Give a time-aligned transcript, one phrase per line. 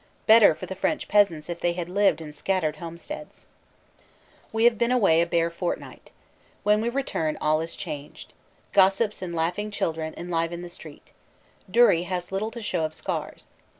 [0.25, 3.45] Better for the French peasants if they had lived in scattered home steads.
[4.51, 6.09] We have been away a bare fortnight.
[6.63, 8.33] When we return all is changed.
[8.73, 11.11] Gossips and laughing children enliven the street.
[11.71, 13.45] Dury has little to show of scars.